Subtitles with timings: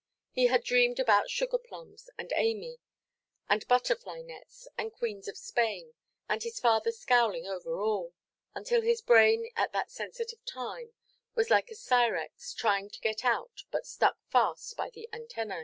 [0.31, 2.79] He had dreamed about sugar–plums, and Amy,
[3.47, 5.93] and butterfly–nets, and Queens of Spain,
[6.27, 8.15] and his father scowling over all,
[8.55, 10.93] until his brain, at that sensitive time,
[11.35, 15.59] was like a sirex, trying to get out but stuck fast by the antennæ.